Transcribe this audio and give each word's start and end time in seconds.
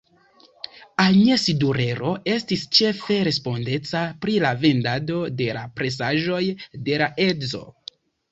Agnes 1.01 1.43
Durero 1.63 2.13
estis 2.37 2.63
ĉefe 2.77 3.17
respondeca 3.27 4.01
pri 4.25 4.39
la 4.45 4.53
vendado 4.63 5.19
de 5.43 5.49
la 5.61 5.63
presaĵoj 5.81 6.43
de 6.89 6.97
la 7.03 7.11
edzo. 7.27 7.63